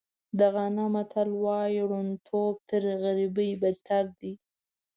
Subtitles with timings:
[0.37, 4.33] د غانا متل وایي ړوندتوب تر غریبۍ بدتر دی.